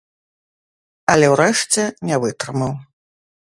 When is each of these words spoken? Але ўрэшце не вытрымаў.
Але 1.15 1.29
ўрэшце 1.33 1.81
не 2.11 2.15
вытрымаў. 2.25 2.73